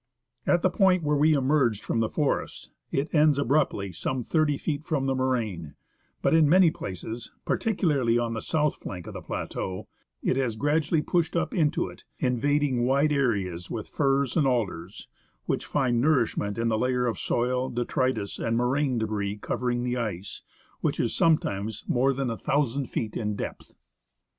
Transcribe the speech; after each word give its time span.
At 0.47 0.63
the 0.63 0.71
point 0.71 1.03
where 1.03 1.15
we 1.15 1.35
emerged 1.35 1.83
from 1.83 1.99
the 1.99 2.09
forest, 2.09 2.71
it 2.91 3.13
ends 3.13 3.37
abruptly 3.37 3.91
some 3.91 4.23
thirty 4.23 4.57
feet 4.57 4.83
from 4.83 5.05
the 5.05 5.13
moraine; 5.13 5.75
but 6.23 6.33
in 6.33 6.49
many 6.49 6.71
places— 6.71 7.31
particularly 7.51 8.17
on 8.17 8.33
the 8.33 8.41
south 8.41 8.77
flank 8.77 9.05
of 9.05 9.13
the 9.13 9.21
plateau— 9.21 9.87
it 10.23 10.37
has 10.37 10.55
gradually 10.55 11.03
pushed 11.03 11.35
up 11.35 11.53
into 11.53 11.87
it, 11.87 12.03
invading 12.17 12.83
wide 12.87 13.11
areas 13.11 13.69
with 13.69 13.87
firs 13.89 14.35
and 14.35 14.47
alders, 14.47 15.07
which 15.45 15.67
find 15.67 16.01
nourishment 16.01 16.57
in 16.57 16.67
the 16.67 16.79
layer 16.79 17.05
of 17.05 17.19
soil, 17.19 17.69
detritus 17.69 18.39
and 18.39 18.57
rrioraine 18.57 18.99
ddbris 18.99 19.39
covering 19.39 19.83
the 19.83 19.97
ice, 19.97 20.41
which 20.79 20.99
is 20.99 21.13
sometimes 21.15 21.83
more 21.87 22.11
than 22.11 22.31
a 22.31 22.37
thousand 22.39 22.87
feet 22.87 23.15
in 23.15 23.35
depth. 23.35 23.75